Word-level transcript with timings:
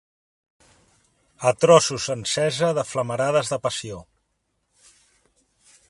A 1.49 1.51
trossos 1.63 2.07
encesa 2.15 2.73
de 2.79 2.87
flamerades 2.93 3.53
de 3.55 3.61
passió 3.67 4.01